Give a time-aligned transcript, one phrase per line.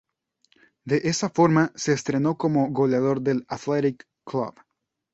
[0.83, 4.55] De esa forma se estrenó como goleador del Athletic Club.